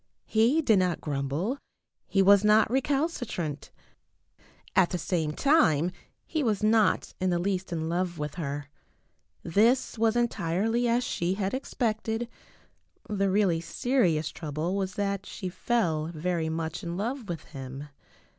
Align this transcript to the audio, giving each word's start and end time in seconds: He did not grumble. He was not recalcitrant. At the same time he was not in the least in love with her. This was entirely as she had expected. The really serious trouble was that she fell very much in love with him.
He 0.25 0.63
did 0.63 0.79
not 0.79 0.99
grumble. 0.99 1.59
He 2.07 2.23
was 2.23 2.43
not 2.43 2.71
recalcitrant. 2.71 3.69
At 4.75 4.89
the 4.89 4.97
same 4.97 5.31
time 5.31 5.91
he 6.25 6.41
was 6.41 6.63
not 6.63 7.13
in 7.21 7.29
the 7.29 7.37
least 7.37 7.71
in 7.71 7.87
love 7.87 8.17
with 8.17 8.33
her. 8.33 8.71
This 9.43 9.99
was 9.99 10.15
entirely 10.15 10.87
as 10.87 11.03
she 11.03 11.35
had 11.35 11.53
expected. 11.53 12.27
The 13.11 13.29
really 13.29 13.61
serious 13.61 14.29
trouble 14.29 14.75
was 14.75 14.95
that 14.95 15.27
she 15.27 15.49
fell 15.49 16.07
very 16.07 16.49
much 16.49 16.81
in 16.81 16.97
love 16.97 17.29
with 17.29 17.43
him. 17.53 17.89